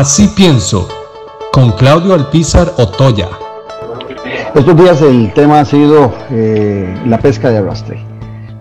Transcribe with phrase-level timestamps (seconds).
[0.00, 0.88] Así pienso,
[1.52, 3.28] con Claudio Alpizar Otoya.
[4.54, 7.98] Estos días el tema ha sido eh, la pesca de arrastre.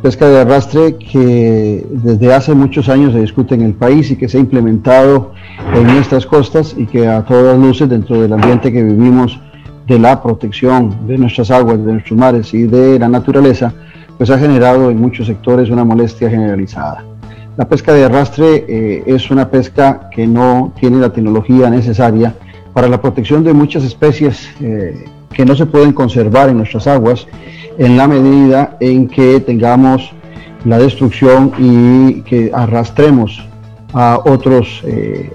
[0.00, 4.28] Pesca de arrastre que desde hace muchos años se discute en el país y que
[4.28, 5.32] se ha implementado
[5.74, 9.40] en nuestras costas y que a todas luces dentro del ambiente que vivimos
[9.88, 13.74] de la protección de nuestras aguas, de nuestros mares y de la naturaleza,
[14.18, 17.04] pues ha generado en muchos sectores una molestia generalizada.
[17.56, 22.34] La pesca de arrastre eh, es una pesca que no tiene la tecnología necesaria
[22.72, 27.28] para la protección de muchas especies eh, que no se pueden conservar en nuestras aguas
[27.78, 30.10] en la medida en que tengamos
[30.64, 33.46] la destrucción y que arrastremos
[33.92, 35.30] a otros, eh,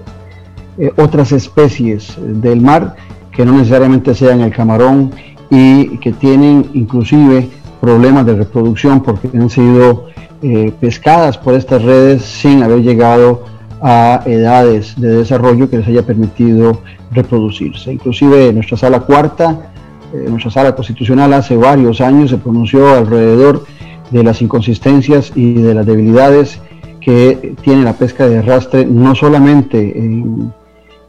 [0.98, 2.96] otras especies del mar
[3.32, 5.10] que no necesariamente sean el camarón
[5.48, 7.48] y que tienen inclusive
[7.80, 10.08] problemas de reproducción porque han sido
[10.42, 13.44] eh, pescadas por estas redes sin haber llegado
[13.82, 16.80] a edades de desarrollo que les haya permitido
[17.12, 17.92] reproducirse.
[17.92, 19.70] Inclusive nuestra sala cuarta,
[20.14, 23.66] eh, nuestra sala constitucional hace varios años se pronunció alrededor
[24.10, 26.58] de las inconsistencias y de las debilidades
[27.02, 30.54] que tiene la pesca de arrastre, no solamente en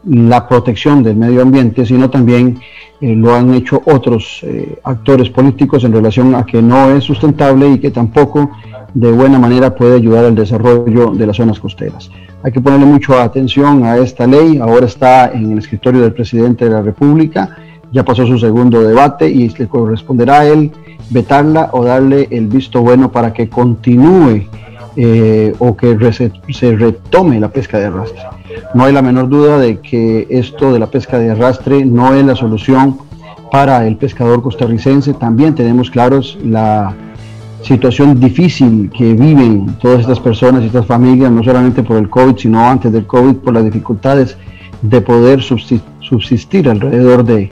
[0.05, 2.59] la protección del medio ambiente, sino también
[2.99, 4.45] eh, lo han hecho otros
[4.83, 8.51] actores políticos en relación a que no es sustentable y que tampoco
[8.93, 12.11] de buena manera puede ayudar al desarrollo de las zonas costeras.
[12.43, 16.65] Hay que ponerle mucha atención a esta ley, ahora está en el escritorio del presidente
[16.65, 17.57] de la República,
[17.91, 20.71] ya pasó su segundo debate y le corresponderá a él
[21.09, 24.47] vetarla o darle el visto bueno para que continúe
[24.95, 28.21] eh, o que se retome la pesca de arrastre.
[28.73, 32.25] No hay la menor duda de que esto de la pesca de arrastre no es
[32.25, 32.97] la solución
[33.51, 35.13] para el pescador costarricense.
[35.13, 36.95] También tenemos claros la
[37.63, 42.37] situación difícil que viven todas estas personas y estas familias, no solamente por el COVID,
[42.37, 44.37] sino antes del COVID, por las dificultades
[44.81, 47.49] de poder subsistir alrededor de,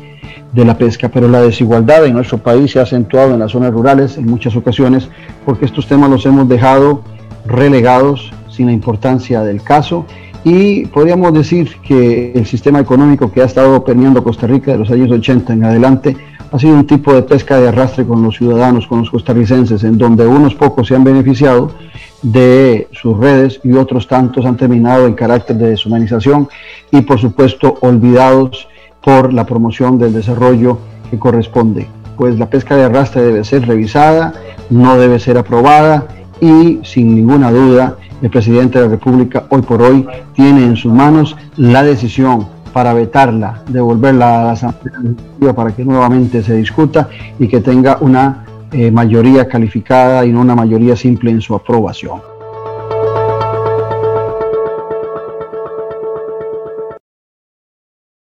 [0.54, 3.72] de la pesca, pero la desigualdad en nuestro país se ha acentuado en las zonas
[3.72, 5.10] rurales en muchas ocasiones
[5.46, 7.04] porque estos temas los hemos dejado
[7.46, 10.06] relegados sin la importancia del caso
[10.44, 14.90] y podríamos decir que el sistema económico que ha estado permeando Costa Rica de los
[14.92, 16.18] años 80 en adelante
[16.52, 19.98] ha sido un tipo de pesca de arrastre con los ciudadanos, con los costarricenses, en
[19.98, 21.72] donde unos pocos se han beneficiado
[22.22, 26.50] de sus redes y otros tantos han terminado en carácter de deshumanización
[26.92, 28.68] y por supuesto olvidados
[29.02, 30.80] por la promoción del desarrollo
[31.10, 31.88] que corresponde.
[32.18, 34.34] Pues la pesca de arrastre debe ser revisada,
[34.70, 36.08] no debe ser aprobada
[36.42, 40.92] y sin ninguna duda el presidente de la República hoy por hoy tiene en sus
[40.94, 47.10] manos la decisión para vetarla, devolverla a la Asamblea para que nuevamente se discuta
[47.40, 52.29] y que tenga una eh, mayoría calificada y no una mayoría simple en su aprobación.